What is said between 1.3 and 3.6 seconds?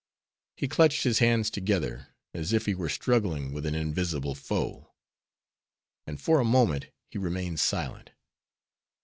together, as if he were struggling